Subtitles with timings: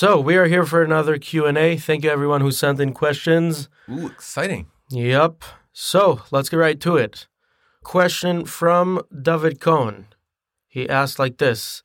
[0.00, 1.76] So we are here for another Q&A.
[1.76, 3.68] Thank you everyone who sent in questions.
[3.90, 4.68] Ooh, exciting.
[4.90, 5.42] Yep.
[5.72, 7.26] So let's get right to it.
[7.82, 10.06] Question from David Cohn.
[10.68, 11.82] He asked like this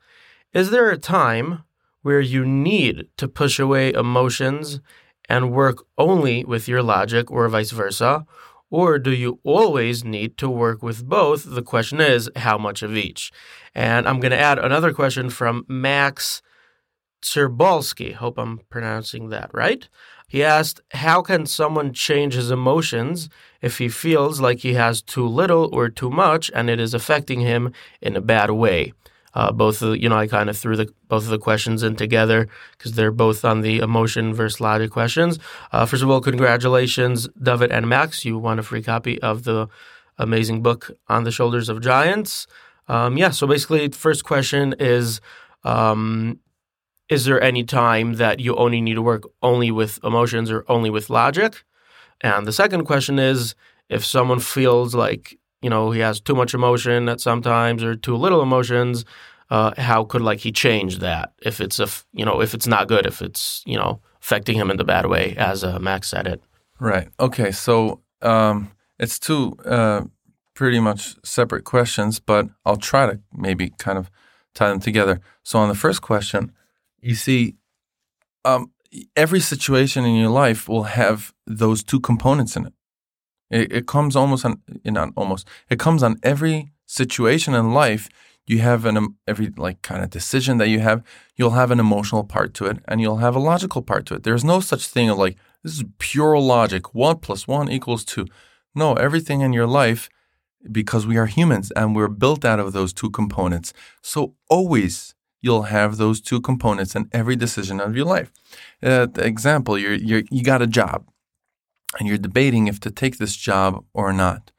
[0.53, 1.63] Is there a time
[2.03, 4.79] where you need to push away emotions
[5.27, 8.27] and work only with your logic or vice versa?
[8.69, 11.45] Or do you always need to work with both?
[11.47, 13.31] The question is, how much of each?
[13.73, 16.43] And I'm going to add another question from Max
[17.23, 18.13] Tserbalski.
[18.13, 19.87] Hope I'm pronouncing that right.
[20.27, 23.29] He asked, How can someone change his emotions
[23.61, 27.41] if he feels like he has too little or too much and it is affecting
[27.41, 28.93] him in a bad way?
[29.35, 31.95] Uh, both of you know, I kind of threw the both of the questions in
[31.95, 35.39] together because they're both on the emotion versus logic questions.
[35.71, 38.25] Uh, first of all, congratulations, David and Max.
[38.25, 39.67] You won a free copy of the
[40.17, 42.45] amazing book on the shoulders of giants.
[42.87, 45.21] Um, yeah, so basically, first question is
[45.63, 46.39] um,
[47.09, 50.89] Is there any time that you only need to work only with emotions or only
[50.89, 51.63] with logic?
[52.21, 53.55] And the second question is
[53.89, 58.15] If someone feels like you know he has too much emotion at sometimes or too
[58.15, 59.05] little emotions,
[59.49, 62.87] uh, how could like he change that if it's a you know if it's not
[62.87, 66.27] good if it's you know affecting him in the bad way as uh, Max said
[66.27, 66.41] it.
[66.79, 67.09] Right.
[67.19, 67.51] Okay.
[67.51, 70.03] So um, it's two uh,
[70.53, 74.09] pretty much separate questions, but I'll try to maybe kind of
[74.53, 75.19] tie them together.
[75.43, 76.53] So on the first question,
[77.03, 77.55] you see,
[78.45, 78.71] um,
[79.15, 82.73] every situation in your life will have those two components in it.
[83.49, 88.09] It, it comes almost on, not almost, it comes on every situation in life.
[88.45, 91.03] You have an every like kind of decision that you have,
[91.35, 94.23] you'll have an emotional part to it, and you'll have a logical part to it.
[94.23, 96.93] There's no such thing of like this is pure logic.
[96.93, 98.27] One plus one equals two.
[98.75, 100.09] No, everything in your life
[100.71, 103.73] because we are humans and we're built out of those two components.
[104.01, 108.31] So always you'll have those two components in every decision of your life.
[108.81, 111.05] Uh, example, you're, you're, you got a job
[111.99, 114.51] and you're debating if to take this job or not.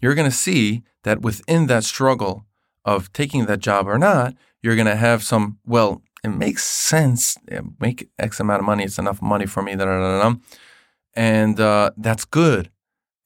[0.00, 2.46] You're going to see that within that struggle
[2.84, 7.36] of taking that job or not, you're going to have some, well, it makes sense.
[7.80, 8.84] Make X amount of money.
[8.84, 9.74] It's enough money for me.
[9.74, 10.38] Da, da, da, da.
[11.14, 12.70] And uh, that's good.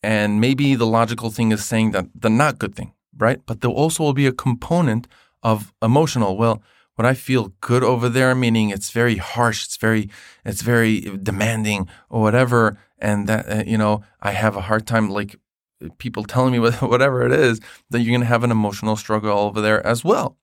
[0.03, 3.41] And maybe the logical thing is saying that the not good thing, right?
[3.45, 5.07] But there also will be a component
[5.43, 6.37] of emotional.
[6.37, 6.63] Well,
[6.97, 10.09] when I feel good over there, meaning it's very harsh, it's very,
[10.45, 15.09] it's very demanding or whatever, and that uh, you know I have a hard time
[15.11, 15.37] like
[15.99, 17.61] people telling me whatever it is
[17.91, 20.37] that you're going to have an emotional struggle over there as well.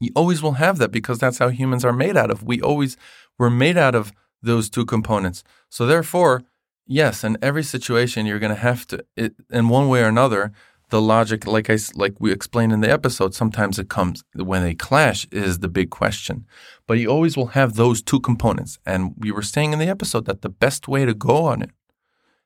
[0.00, 2.42] You always will have that because that's how humans are made out of.
[2.42, 2.96] We always
[3.38, 5.42] were made out of those two components.
[5.70, 6.44] So therefore,
[6.86, 10.52] Yes, in every situation, you're going to have to, it, in one way or another,
[10.90, 14.74] the logic, like I like we explained in the episode, sometimes it comes when they
[14.74, 16.46] clash is the big question.
[16.86, 20.26] But you always will have those two components, and we were saying in the episode
[20.26, 21.70] that the best way to go on it,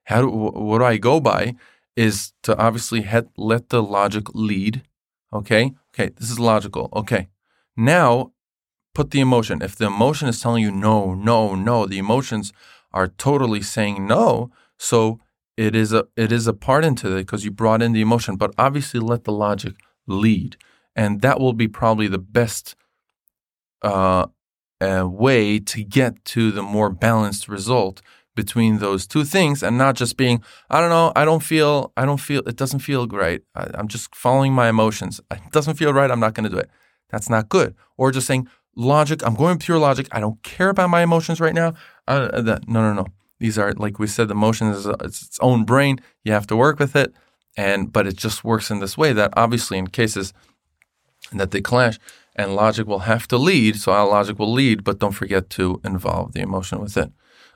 [0.04, 1.54] how do, what do I go by,
[1.96, 4.82] is to obviously head, let the logic lead.
[5.32, 6.88] Okay, okay, this is logical.
[6.94, 7.28] Okay,
[7.76, 8.32] now
[8.94, 9.60] put the emotion.
[9.60, 12.52] If the emotion is telling you no, no, no, the emotions
[12.92, 14.50] are totally saying no.
[14.78, 15.20] So
[15.60, 18.36] it is a it is a part into it because you brought in the emotion,
[18.36, 19.74] but obviously let the logic
[20.06, 20.56] lead,
[20.96, 22.74] and that will be probably the best
[23.82, 24.26] uh,
[24.80, 28.00] uh, way to get to the more balanced result
[28.34, 32.06] between those two things, and not just being I don't know, I don't feel, I
[32.06, 33.42] don't feel, it doesn't feel great.
[33.54, 35.20] I, I'm just following my emotions.
[35.30, 36.10] It doesn't feel right.
[36.10, 36.70] I'm not going to do it.
[37.10, 37.74] That's not good.
[37.98, 39.20] Or just saying logic.
[39.26, 40.08] I'm going pure logic.
[40.10, 41.74] I don't care about my emotions right now.
[42.08, 43.06] Uh, that, no, no, no.
[43.40, 44.28] These are like we said.
[44.28, 46.00] The emotion is it's its own brain.
[46.24, 47.12] You have to work with it,
[47.56, 50.32] and but it just works in this way that obviously in cases
[51.32, 51.98] that they clash
[52.36, 53.76] and logic will have to lead.
[53.76, 57.10] So our logic will lead, but don't forget to involve the emotion with it.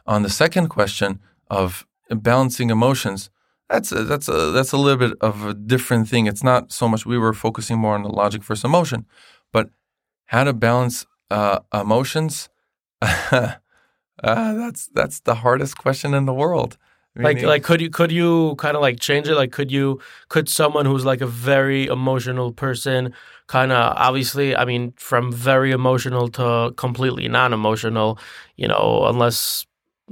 [0.06, 3.30] On the second question of balancing emotions,
[3.68, 6.26] that's a, that's a, that's a little bit of a different thing.
[6.26, 9.06] It's not so much we were focusing more on the logic versus emotion,
[9.52, 9.70] but
[10.26, 12.48] how to balance uh, emotions.
[14.24, 16.76] uh, that's that's the hardest question in the world.
[17.16, 19.36] like like could you could you kind of like change it?
[19.36, 23.12] Like could you could someone who's like a very emotional person
[23.46, 28.18] kind of obviously I mean from very emotional to completely non-emotional,
[28.56, 29.66] you know, unless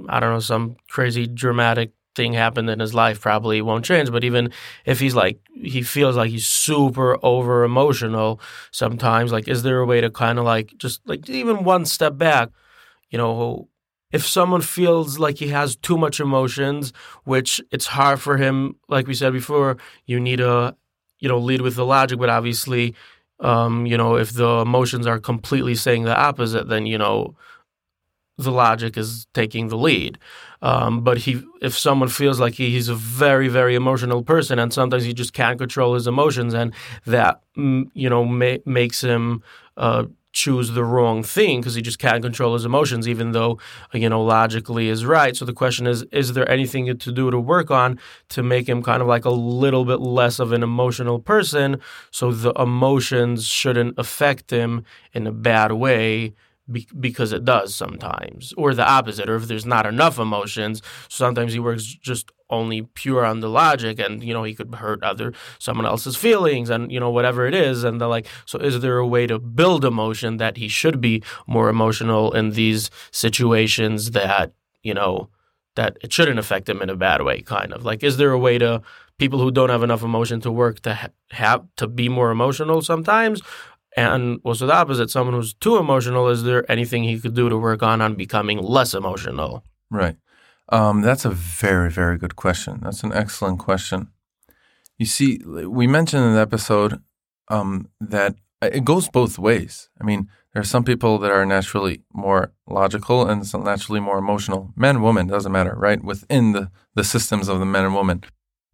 [0.08, 4.10] I don't know some crazy dramatic thing happened in his life probably won't change.
[4.12, 4.52] But even
[4.84, 9.86] if he's like he feels like he's super over emotional sometimes, like is there a
[9.86, 12.50] way to kind of like just like even one step back,
[13.10, 13.68] you know,
[14.12, 16.92] if someone feels like he has too much emotions,
[17.24, 20.76] which it's hard for him, like we said before, you need to,
[21.18, 22.94] you know, lead with the logic, but obviously,
[23.40, 27.34] um, you know, if the emotions are completely saying the opposite, then you know,
[28.38, 30.18] the logic is taking the lead.
[30.62, 34.72] Um, but he, if someone feels like he, he's a very, very emotional person, and
[34.72, 36.72] sometimes he just can't control his emotions, and
[37.06, 39.42] that mm, you know ma- makes him
[39.76, 43.58] uh, choose the wrong thing because he just can't control his emotions, even though
[43.92, 45.36] you know logically is right.
[45.36, 47.98] So the question is: Is there anything to do to work on
[48.30, 51.80] to make him kind of like a little bit less of an emotional person,
[52.10, 56.34] so the emotions shouldn't affect him in a bad way?
[56.70, 61.52] Be- because it does sometimes, or the opposite, or if there's not enough emotions, sometimes
[61.52, 65.32] he works just only pure on the logic, and you know he could hurt other
[65.58, 68.98] someone else's feelings, and you know whatever it is, and they're like, so is there
[68.98, 74.52] a way to build emotion that he should be more emotional in these situations that
[74.82, 75.28] you know
[75.74, 77.84] that it shouldn't affect him in a bad way, kind of?
[77.84, 78.82] Like, is there a way to
[79.18, 82.82] people who don't have enough emotion to work to ha- have to be more emotional
[82.82, 83.40] sometimes
[83.96, 87.58] and also the opposite, someone who's too emotional, is there anything he could do to
[87.58, 89.64] work on on becoming less emotional?
[89.90, 90.16] Right.
[90.68, 92.80] Um, that's a very, very good question.
[92.82, 94.08] That's an excellent question.
[94.98, 97.02] You see, we mentioned in the episode
[97.48, 99.90] um, that it goes both ways.
[100.00, 104.18] I mean, there are some people that are naturally more logical and some naturally more
[104.18, 104.72] emotional.
[104.76, 106.02] Men, women, doesn't matter, right?
[106.02, 108.24] Within the, the systems of the men and women,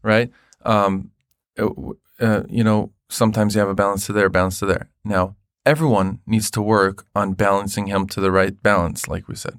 [0.02, 0.30] right?
[0.64, 1.10] Um,
[1.58, 4.90] uh, you know, sometimes you have a balance to there, balance to there.
[5.08, 9.58] Now, everyone needs to work on balancing him to the right balance, like we said,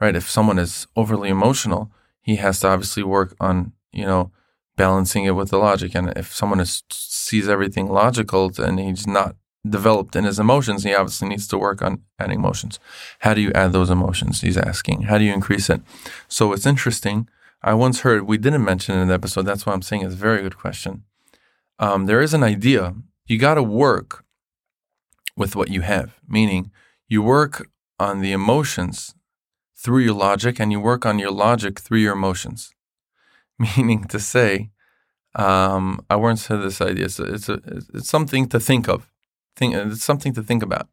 [0.00, 0.14] right?
[0.14, 1.90] If someone is overly emotional,
[2.20, 4.30] he has to obviously work on, you know,
[4.76, 5.94] balancing it with the logic.
[5.94, 9.36] And if someone is, sees everything logical and he's not
[9.68, 12.78] developed in his emotions, he obviously needs to work on adding emotions.
[13.20, 14.42] How do you add those emotions?
[14.42, 15.02] He's asking.
[15.02, 15.80] How do you increase it?
[16.28, 17.28] So it's interesting.
[17.62, 19.42] I once heard, we didn't mention it in the episode.
[19.42, 21.04] That's why I'm saying it's a very good question
[21.78, 22.94] um, there is an idea.
[23.26, 24.23] You got to work
[25.36, 26.70] with what you have, meaning
[27.08, 29.14] you work on the emotions
[29.76, 32.72] through your logic and you work on your logic through your emotions.
[33.58, 34.70] Meaning to say,
[35.34, 37.06] um, I once had this idea.
[37.06, 37.60] It's, it's, a,
[37.94, 39.10] it's something to think of.
[39.56, 40.88] Think, it's something to think about.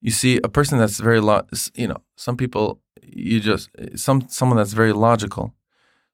[0.00, 4.58] You see, a person that's very, lo- you know, some people, you just, some someone
[4.58, 5.54] that's very logical.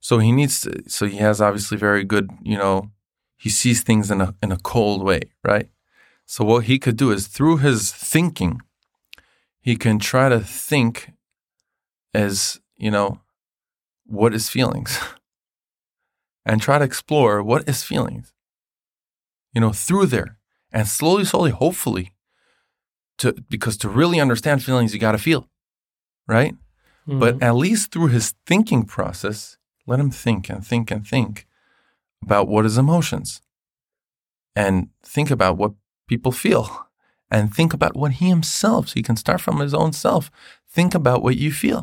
[0.00, 2.90] So he needs to, so he has obviously very good, you know,
[3.36, 5.68] he sees things in a in a cold way, right?
[6.26, 8.60] So what he could do is through his thinking,
[9.60, 11.12] he can try to think
[12.14, 13.20] as, you know,
[14.06, 14.98] what is feelings?
[16.46, 18.32] and try to explore what is feelings.
[19.52, 20.38] You know, through there.
[20.72, 22.14] And slowly, slowly, hopefully,
[23.18, 25.48] to because to really understand feelings, you gotta feel.
[26.26, 26.54] Right?
[27.06, 27.18] Mm-hmm.
[27.18, 31.46] But at least through his thinking process, let him think and think and think
[32.22, 33.42] about what is emotions
[34.54, 35.72] and think about what
[36.12, 36.64] people feel
[37.30, 40.30] and think about what he himself, so he can start from his own self,
[40.68, 41.82] think about what you feel.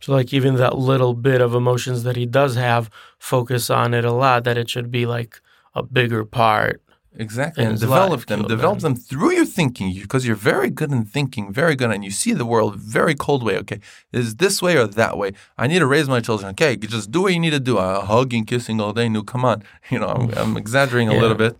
[0.00, 4.04] So, like, even that little bit of emotions that he does have, focus on it
[4.04, 5.40] a lot, that it should be like
[5.74, 6.82] a bigger part
[7.18, 7.64] Exactly.
[7.64, 8.42] And develop them.
[8.42, 12.12] Develop them through your thinking because you're very good in thinking, very good, and you
[12.12, 13.56] see the world very cold way.
[13.58, 13.80] Okay,
[14.12, 15.32] is this way or that way?
[15.56, 16.50] I need to raise my children.
[16.50, 17.76] Okay, just do what you need to do.
[17.78, 19.08] Hugging, kissing all day.
[19.08, 19.62] No, come on.
[19.90, 21.20] You know, I'm, I'm exaggerating a yeah.
[21.20, 21.56] little bit,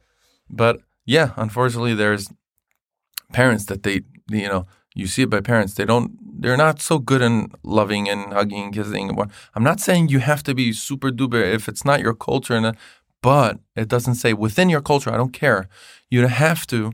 [0.51, 2.29] but yeah, unfortunately, there's
[3.33, 5.73] parents that they, you know, you see it by parents.
[5.73, 6.11] They don't.
[6.41, 9.19] They're not so good in loving and hugging and kissing.
[9.55, 12.67] I'm not saying you have to be super duper if it's not your culture and
[12.67, 12.73] uh,
[13.23, 15.69] but it doesn't say within your culture, I don't care.
[16.11, 16.93] You have to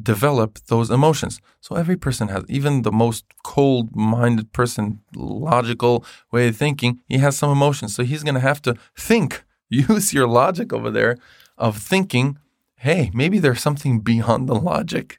[0.00, 1.40] develop those emotions.
[1.60, 7.18] So every person has, even the most cold minded person, logical way of thinking, he
[7.18, 7.96] has some emotions.
[7.96, 11.18] So he's going to have to think, use your logic over there
[11.58, 12.38] of thinking,
[12.78, 15.18] hey, maybe there's something beyond the logic.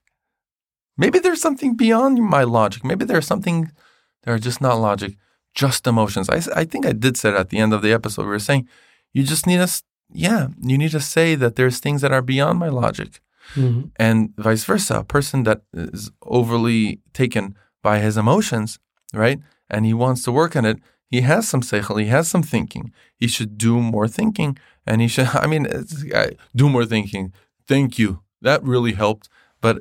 [0.98, 2.84] Maybe there's something beyond my logic.
[2.84, 3.72] Maybe there's something
[4.24, 5.16] that are just not logic,
[5.54, 6.30] just emotions.
[6.30, 8.68] I, I think I did say at the end of the episode, we were saying
[9.14, 12.60] you just need to yeah, you need to say that there's things that are beyond
[12.60, 13.22] my logic.
[13.56, 13.90] Mm-hmm.
[13.98, 18.80] And vice versa, a person that is overly taken by his emotions,
[19.14, 19.40] right?
[19.70, 22.92] And he wants to work on it, he has some seichel, he has some thinking.
[23.18, 24.58] He should do more thinking.
[24.86, 27.34] And he should, I mean, uh, do more thinking.
[27.70, 28.10] Thank you.
[28.42, 29.30] That really helped.
[29.62, 29.76] But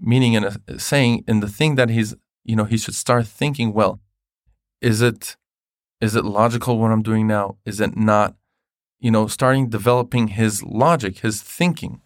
[0.00, 2.14] meaning in a saying, in the thing that he's,
[2.44, 4.00] you know, he should start thinking, well,
[4.80, 5.36] is it,
[6.00, 7.56] is it logical what I'm doing now?
[7.64, 8.34] Is it not?
[8.98, 12.00] you know, starting developing his logic, his thinking.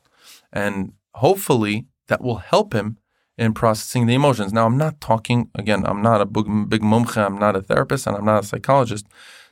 [0.52, 2.98] And hopefully that will help him
[3.38, 4.52] in processing the emotions.
[4.52, 8.16] Now, I'm not talking, again, I'm not a big, big I'm not a therapist, and
[8.16, 9.06] I'm not a psychologist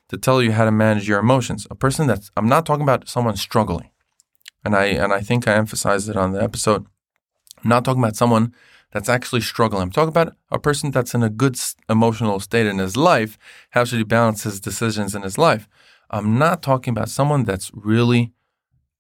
[0.09, 1.67] to tell you how to manage your emotions.
[1.71, 3.91] A person that's, I'm not talking about someone struggling.
[4.65, 6.87] And I, and I think I emphasized it on the episode.
[7.63, 8.55] I'm not talking about someone
[8.93, 9.83] that's actually struggling.
[9.83, 13.39] I'm talking about a person that's in a good emotional state in his life.
[13.71, 15.69] How should he balance his decisions in his life?
[16.11, 18.33] I'm not talking about someone that's really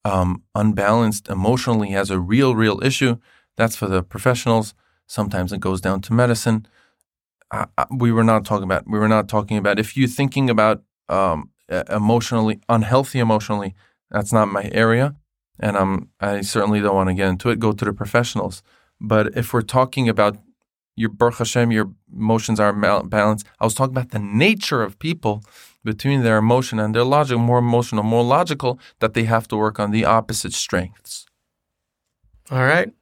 [0.04, 3.16] um, unbalanced emotionally, has a real, real issue.
[3.56, 4.74] That's for the professionals.
[5.06, 6.66] Sometimes it goes down to medicine.
[7.50, 8.88] I, I, we were not talking about.
[8.88, 11.50] We were not talking about if you're thinking about um,
[11.90, 13.74] emotionally unhealthy emotionally.
[14.10, 15.16] That's not my area,
[15.60, 16.10] and I'm.
[16.20, 17.58] I certainly don't want to get into it.
[17.58, 18.62] Go to the professionals.
[19.00, 20.36] But if we're talking about
[20.96, 23.46] your Baruch Hashem, your emotions are balanced.
[23.60, 25.44] I was talking about the nature of people
[25.84, 29.78] between their emotion and their logic, more emotional, more logical, that they have to work
[29.78, 31.26] on the opposite strengths.
[32.50, 32.92] All right.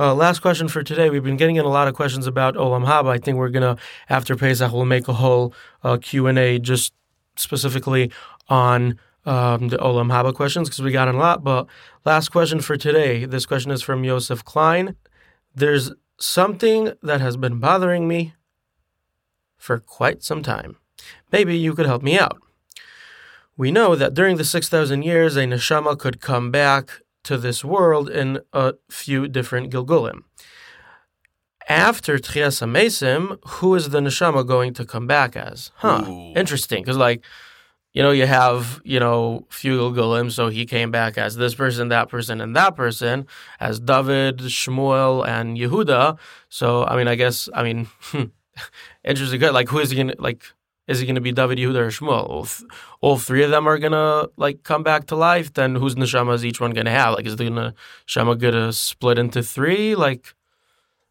[0.00, 1.10] Uh, last question for today.
[1.10, 3.08] We've been getting in a lot of questions about Olam Haba.
[3.08, 3.76] I think we're gonna
[4.08, 5.52] after Pesach we'll make a whole
[5.82, 6.92] uh, Q and A just
[7.36, 8.10] specifically
[8.48, 11.44] on um, the Olam Haba questions because we got in a lot.
[11.44, 11.66] But
[12.04, 13.26] last question for today.
[13.26, 14.96] This question is from Yosef Klein.
[15.54, 18.34] There's something that has been bothering me
[19.58, 20.76] for quite some time.
[21.30, 22.38] Maybe you could help me out.
[23.56, 28.08] We know that during the 6,000 years, a neshama could come back to this world
[28.08, 30.22] in a few different Gilgulim.
[31.68, 35.70] After Tchias HaMesim, who is the neshama going to come back as?
[35.76, 36.32] Huh, Ooh.
[36.34, 37.22] interesting, because like,
[37.98, 41.88] you know, you have, you know, few Gilgulim, so he came back as this person,
[41.88, 43.26] that person, and that person,
[43.58, 46.16] as David, Shmuel, and Yehuda.
[46.48, 47.88] So, I mean, I guess, I mean,
[49.04, 49.40] interesting.
[49.40, 50.44] Like, who is he going to, like,
[50.86, 52.30] is he going to be David, Yehuda, or Shmuel?
[52.30, 55.52] All, th- all three of them are going to, like, come back to life.
[55.52, 57.14] Then whose neshama is each one going to have?
[57.14, 59.96] Like, is the neshama going to split into three?
[59.96, 60.36] Like,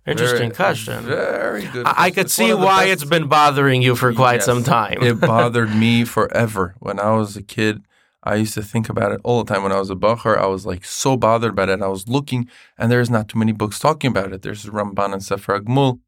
[0.08, 1.04] interesting Very- question.
[1.06, 1.86] Very good.
[1.86, 4.14] I, I could It's see one of the why best- it's been bothering you for
[4.14, 4.46] quite Yes.
[4.46, 4.98] some time.
[5.02, 6.76] it bothered me forever.
[6.80, 7.82] When I was a kid,
[8.24, 9.64] I used to think about it all the time.
[9.64, 11.82] When I was a bachur, I was like so bothered by it.
[11.82, 14.42] I was looking, and there's not too many books talking about it.
[14.42, 16.00] There's Ramban and Sefer HaGemul.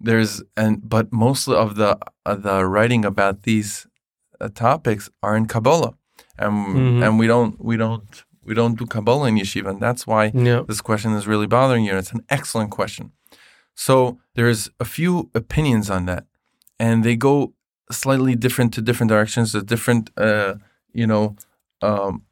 [0.00, 3.86] There's and but mostly of the uh, the writing about these
[4.40, 5.94] uh, topics are in Kabbalah,
[6.38, 7.02] and Mhm.
[7.04, 10.62] and we don't we don't we don't do Kabbalah in yeshiva, and that's why yeah.
[10.68, 11.90] this question is really bothering you.
[11.90, 13.10] And it's an excellent question.
[13.78, 16.24] So there's a few opinions on that,
[16.80, 17.54] and they go
[17.92, 19.52] slightly different to different directions.
[19.52, 20.54] There's different, uh,
[20.92, 21.36] you know,
[21.80, 22.24] um,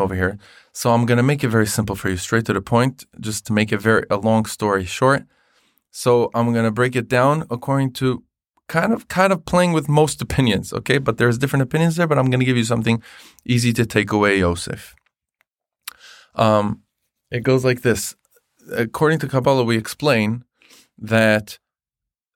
[0.00, 0.38] over here.
[0.72, 3.52] So I'm gonna make it very simple for you, straight to the point, just to
[3.52, 5.24] make it very a long story short.
[5.90, 8.22] So I'm gonna break it down according to
[8.68, 10.98] kind of kind of playing with most opinions, okay?
[10.98, 12.06] But there's different opinions there.
[12.06, 13.02] But I'm gonna give you something
[13.44, 14.94] easy to take away, Yosef.
[16.36, 16.82] Um,
[17.32, 18.14] it goes like this.
[18.72, 20.44] According to Kabbalah, we explain
[20.98, 21.58] that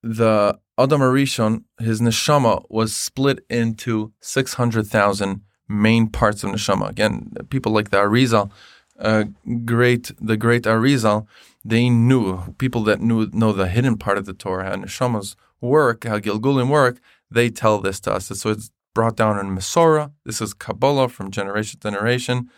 [0.03, 6.89] the Adam Arishon, his neshama, was split into 600,000 main parts of neshama.
[6.89, 8.51] Again, people like the Arizal,
[8.99, 9.25] uh,
[9.65, 11.27] great, the great Arizal,
[11.65, 16.05] they knew, people that knew know the hidden part of the Torah, how neshama's work,
[16.05, 16.99] how Gilgulim work,
[17.31, 18.27] they tell this to us.
[18.27, 20.13] So it's brought down in Masorah.
[20.25, 22.51] This is Kabbalah from generation to generation,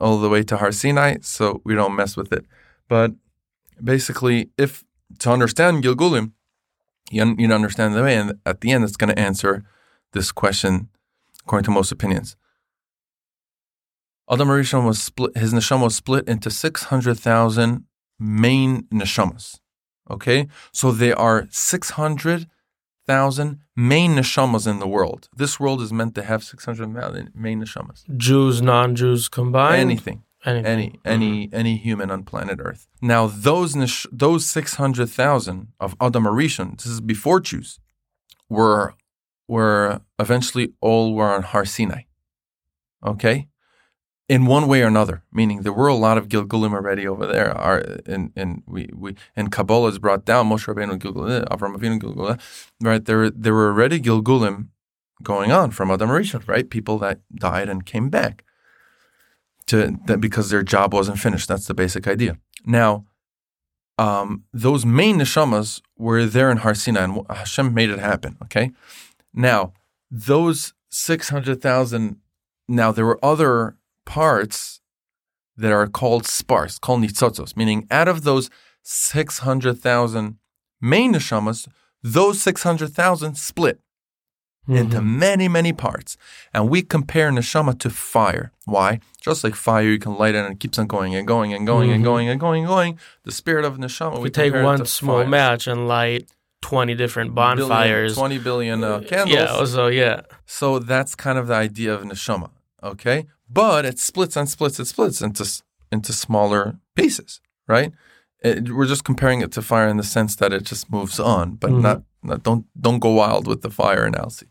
[0.00, 2.46] all the way to Har Sinai, so we don't mess with it.
[2.92, 3.12] But
[3.82, 4.84] basically, if
[5.20, 6.32] to understand Gilgulim,
[7.10, 9.64] you, un- you understand the way, and at the end, it's going to answer
[10.12, 10.90] this question
[11.42, 12.36] according to most opinions.
[14.30, 15.34] Adam Rishon was split.
[15.34, 17.84] His neshama was split into six hundred thousand
[18.20, 19.60] main neshamas.
[20.10, 22.46] Okay, so there are six hundred
[23.06, 25.30] thousand main neshamas in the world.
[25.34, 28.04] This world is meant to have 600,000 main neshamas.
[28.16, 29.80] Jews, non-Jews combined.
[29.80, 30.66] Anything Anything.
[30.66, 31.56] any any mm-hmm.
[31.56, 32.88] any human on planet Earth.
[33.00, 37.78] Now those nish- those six hundred thousand of Adam Arishon, this is before Jews,
[38.48, 38.94] were
[39.46, 42.02] were eventually all were on Har Sinai.
[43.06, 43.48] Okay,
[44.28, 47.56] in one way or another, meaning there were a lot of Gilgulim already over there.
[47.56, 50.48] Are in in we we and Kabbalah is brought down.
[50.48, 52.42] Moshe Rabbeinu Gilgulim, eh, Avram Avinu Gilgulim, eh,
[52.80, 53.04] right?
[53.04, 54.68] There there were already Gilgulim
[55.22, 56.68] going on from Adam Arishon, right?
[56.68, 58.44] People that died and came back
[59.66, 61.48] to that because their job wasn't finished.
[61.48, 62.38] That's the basic idea.
[62.64, 63.04] Now,
[63.98, 68.36] um, those main neshamas were there in Har Sinai, and Hashem made it happen.
[68.42, 68.70] Okay.
[69.32, 69.72] Now,
[70.10, 72.16] those six hundred thousand.
[72.68, 73.76] Now there were other
[74.06, 74.80] parts
[75.56, 78.50] that are called sparse, called nitzotzos, meaning out of those
[78.82, 80.38] six hundred thousand
[80.80, 81.68] main neshamas,
[82.02, 83.80] those six hundred thousand split
[84.68, 85.04] into Mhm.
[85.18, 86.16] many, many parts.
[86.54, 88.52] And we compare neshama to fire.
[88.64, 89.00] Why?
[89.20, 91.66] Just like fire, you can light it and it keeps on going and going and
[91.66, 92.04] going and Mhm.
[92.04, 92.98] going and going and going.
[93.24, 95.28] The spirit of neshama, If we take one small fire.
[95.28, 96.28] match and light
[96.60, 98.14] 20 different Billion- bonfires.
[98.14, 99.30] 20 billion uh, candles.
[99.34, 100.20] Yeah, so yeah.
[100.46, 102.50] So that's kind of the idea of neshama,
[102.84, 103.26] okay?
[103.50, 105.44] But it splits and splits and splits into
[105.90, 107.92] into smaller pieces, right?
[108.44, 111.54] it, we're just comparing it to fire in the sense that it just moves on,
[111.54, 111.80] but Mhm.
[111.80, 114.46] not, not don't don't go wild with the fire analogy.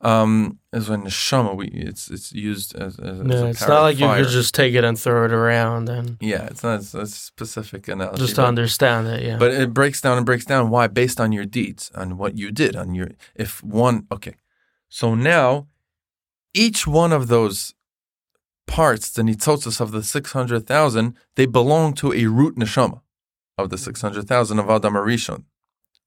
[0.00, 3.98] Um, as when neshama, we it's it's used as, as, as a it's not like
[3.98, 7.04] you could just take it and throw it around and yeah, it's not it's a
[7.04, 8.20] specific analogy.
[8.20, 9.24] just to but- understand it.
[9.24, 9.38] Yeah.
[9.38, 12.52] But it breaks down and breaks down why based on your deeds, on what you
[12.52, 14.36] did, on your if one okay.
[14.88, 15.66] So now
[16.54, 17.74] each one of those
[18.68, 23.00] parts, the nitzotzos of the six hundred thousand, they belong to a root neshama
[23.56, 25.42] of the six hundred thousand of Adam Arishon.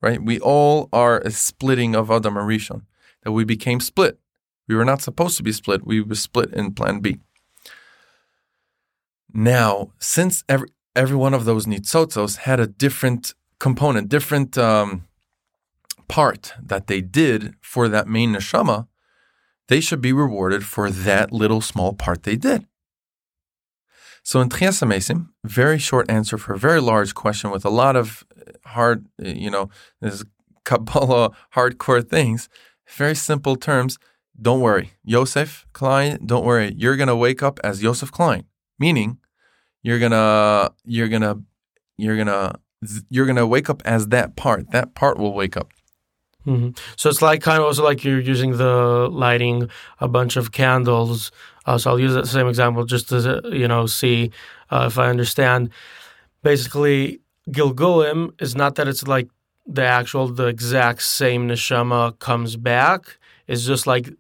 [0.02, 0.24] Right?
[0.24, 2.84] We all are a splitting of Adam Arishon.
[3.24, 4.20] That we became split.
[4.68, 5.86] We were not supposed to be split.
[5.86, 7.20] We were split in plan B.
[9.34, 15.08] Now, since every every one of those nitzotzos had a different component, different um,
[16.08, 18.88] part that they did for that main neshama,
[19.68, 22.68] they should be rewarded for that little small part they did.
[24.24, 27.96] So in Tchias HaMesim, very short answer for a very large question with a lot
[27.96, 28.24] of
[28.66, 30.24] hard, you know, there's
[30.64, 32.50] Kabbalah hardcore things.
[32.98, 33.98] Very simple terms.
[34.40, 36.20] Don't worry, Yosef Klein.
[36.26, 36.74] Don't worry.
[36.78, 38.44] You're gonna wake up as Yosef Klein,
[38.80, 39.18] meaning
[39.84, 41.42] you're gonna you're gonna
[41.98, 42.56] you're gonna
[43.10, 44.72] you're gonna wake up as that part.
[44.72, 45.72] That part will wake up.
[46.44, 49.70] hmm So it's like kind of also like you're using the lighting
[50.00, 51.32] a bunch of candles.
[51.66, 54.32] Uh, so I'll use that same example just to you know see
[54.72, 55.70] uh, if I understand.
[56.44, 59.30] Basically, Gilgulim is not that it's like
[59.66, 63.18] the actual the exact same neshama comes back.
[63.48, 64.14] It's just like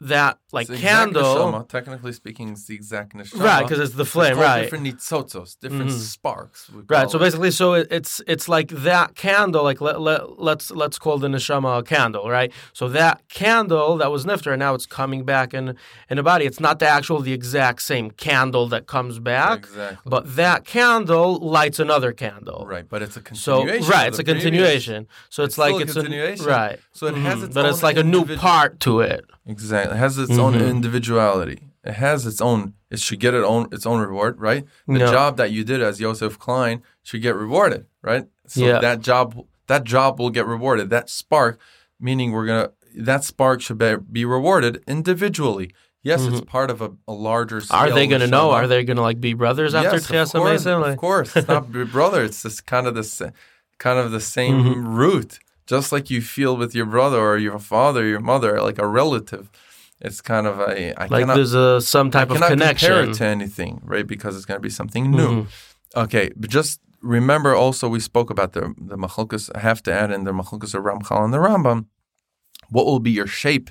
[0.00, 1.22] that like It's candle.
[1.36, 3.42] neshama, technically speaking, it's the exact neshama.
[3.42, 4.62] Right, because it's the flame, called right?
[4.62, 5.98] Different nitzotzos, different Mhm.
[5.98, 6.70] sparks.
[6.88, 7.10] Right.
[7.10, 7.20] So it.
[7.20, 9.64] basically, so it, it's it's like that candle.
[9.64, 12.52] Like let, let let's let's call the neshama a candle, right?
[12.74, 15.74] So that candle that was nifter, and now it's coming back in
[16.10, 16.44] in the body.
[16.44, 19.96] It's not the actual, the exact same candle that comes back, exactly.
[20.04, 22.66] but that candle lights another candle.
[22.66, 23.88] right, but it's a So continuation.
[23.90, 25.06] right, it's a previous- continuation.
[25.30, 26.44] So it's, It's like still a continuation.
[26.46, 26.78] Right.
[26.92, 27.44] So it has Mhm.
[27.44, 29.24] its but own it's like a new part to it.
[29.48, 30.68] Exactly, it has its own Mhm.
[30.70, 31.60] individuality.
[31.84, 32.74] It has its own.
[32.90, 34.64] It should get its own its own reward, right?
[34.88, 35.10] The Yeah.
[35.10, 38.26] job that you did as Joseph Klein should get rewarded, right?
[38.46, 38.78] So Yeah.
[38.80, 40.90] that job that job will get rewarded.
[40.90, 41.58] That spark,
[42.00, 45.70] meaning we're gonna that spark should be, be rewarded individually.
[46.02, 47.60] Yes, it's part of a, a larger.
[47.60, 47.74] Mm-hmm.
[47.74, 48.50] Are they going to know?
[48.50, 48.52] neshama.
[48.54, 51.36] Are they going to like be brothers after Tchias of course, of course.
[51.36, 52.22] It's not brother.
[52.22, 53.32] It's just kind of the
[53.78, 54.86] kind of the same Mm-hmm.
[54.94, 55.40] root.
[55.66, 59.50] Just like you feel with your brother or your father, your mother, like a relative.
[60.00, 62.88] It's kind of a I Like cannot, there's a some type I of connection.
[62.88, 64.06] compare it to anything, right?
[64.06, 65.44] Because it's going to be something new.
[65.44, 65.46] Mhm.
[65.96, 69.50] Okay, but just remember also we spoke about the the machlokes.
[69.54, 71.86] I have to add in the machlokes of Ramban and the Rambam.
[72.68, 73.70] What will be your shape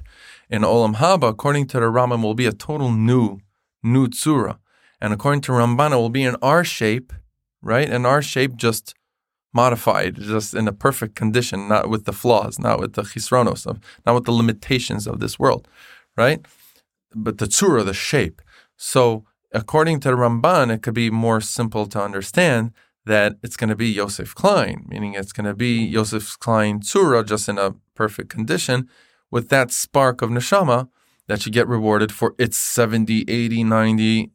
[0.49, 1.29] in Olam Haba?
[1.29, 3.39] According to the Rambam, will be a total new
[3.83, 4.57] new tzura,
[5.01, 7.13] and according to Ramban, it will be in our shape,
[7.61, 7.87] right?
[7.87, 8.95] In our shape, just
[9.53, 13.79] modified, just in a perfect condition, not with the flaws, not with the chisronos, of,
[14.05, 15.67] not with the limitations of this world,
[16.17, 16.45] right?
[17.13, 18.41] But the tzura, the shape.
[18.77, 22.71] So according to the Ramban, it could be more simple to understand
[23.05, 27.23] that it's going to be Yosef Klein, meaning it's going to be Yosef Klein Tzura
[27.25, 28.89] just in a perfect condition
[29.29, 30.89] with that spark of neshama
[31.27, 34.31] that you get rewarded for its 70, 80, 90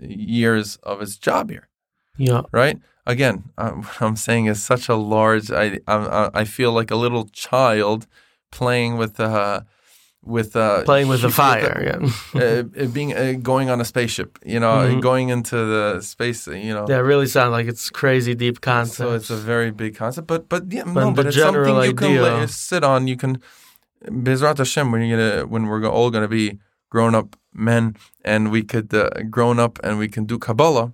[0.00, 1.68] years of its job here,
[2.16, 2.42] Yeah.
[2.52, 2.78] right?
[3.06, 6.96] Again, uh, what I'm saying is such a large, I, I, I feel like a
[6.96, 8.06] little child
[8.52, 9.62] playing with, uh,
[10.28, 11.76] with uh, Playing with the fire.
[11.88, 11.98] Yeah.
[12.40, 15.00] uh, it being uh, going on a spaceship, you know, Mhm.
[15.00, 16.84] going into the space, you know.
[16.88, 18.96] Yeah, it really sounds like it's crazy deep concept.
[18.96, 21.94] So it's a very big concept, but but yeah, But no, but it's something you
[21.94, 23.08] can idea- sit on.
[23.08, 23.38] You can,
[24.04, 26.58] Bezrat Hashem, when you're gonna when we're all gonna be
[26.90, 30.92] grown up men and we could uh, grown up and we can do Kabbalah.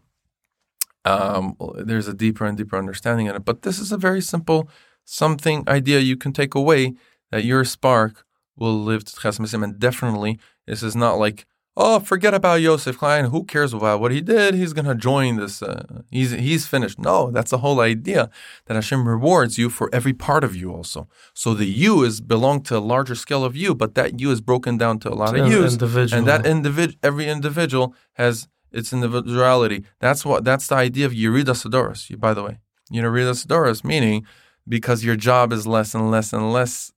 [1.05, 4.68] Um, there's a deeper and deeper understanding in it, but this is a very simple
[5.05, 6.94] something idea you can take away
[7.31, 8.24] that your spark
[8.57, 10.38] will live to Tchias HaMesim, and definitely.
[10.67, 13.27] This is not like oh forget about Yosef Klein.
[13.27, 14.55] Who cares about what he did?
[14.55, 16.99] He's gonna join this uh, he's he's finished.
[16.99, 18.31] No that's the whole idea
[18.67, 21.09] that Hashem rewards you for every part of you also.
[21.35, 24.40] So the you is belong to a larger scale of you but that you is
[24.40, 26.19] broken down to a lot of individual.
[26.19, 29.85] and that individual, every individual has its individuality.
[30.01, 32.59] That's what that's the idea of Yeridas HaDoros you by the way.
[32.90, 34.25] You know Yeridas HaDoros meaning
[34.67, 36.93] because your job is less and less and less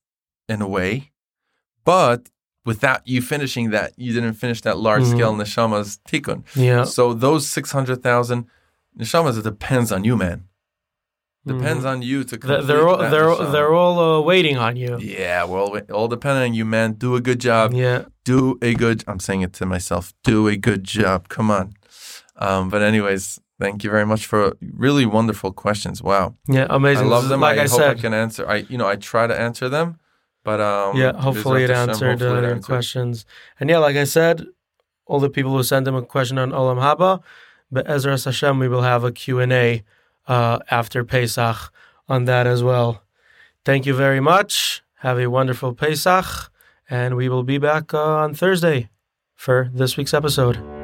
[0.47, 1.11] in a way
[1.87, 2.29] but
[2.65, 6.39] without you finishing that, you didn't finish that large scale neshama's tikkun.
[6.53, 6.83] yeah.
[6.83, 8.39] So those six hundred thousand
[8.99, 10.39] neshamas, it depends on you, man.
[11.53, 12.67] Depends on you to complete Mm-hmm.
[12.67, 13.51] They're all they're neshama.
[13.53, 14.99] they're all uh, waiting on you.
[14.99, 16.89] yeah, well, all depending on you, man.
[17.05, 17.73] Do a good job.
[17.73, 17.99] Yeah.
[18.25, 18.97] Do a good.
[19.07, 20.13] I'm saying it to myself.
[20.25, 21.29] Do a good job.
[21.29, 21.65] Come on.
[22.35, 26.03] Um, but anyways, Thank you very much for really wonderful questions.
[26.03, 26.35] Wow.
[26.47, 27.07] Yeah, amazing.
[27.07, 27.41] I love them.
[27.41, 28.47] Like I, I, hope said, I can answer.
[28.47, 29.97] I you know, I try to answer them,
[30.47, 32.65] but um yeah, hopefully it answered hopefully uh, your answered.
[32.65, 33.25] questions.
[33.59, 34.45] And yeah, like I said,
[35.05, 37.21] all the people who sent them a question on Olam Haba,
[37.73, 39.83] Bezrat Hashem, we will have a Q&A
[40.25, 41.59] uh, after Pesach
[42.07, 43.03] on that as well.
[43.65, 44.83] Thank you very much.
[45.07, 46.49] Have a wonderful Pesach,
[46.89, 48.89] and we will be back uh, on Thursday
[49.35, 50.76] for this week's episode.